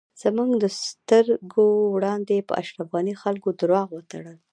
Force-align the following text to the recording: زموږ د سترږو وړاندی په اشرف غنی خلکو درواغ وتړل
زموږ 0.21 0.49
د 0.63 0.65
سترږو 0.83 1.65
وړاندی 1.95 2.39
په 2.47 2.53
اشرف 2.61 2.87
غنی 2.93 3.13
خلکو 3.23 3.49
درواغ 3.61 3.87
وتړل 3.93 4.37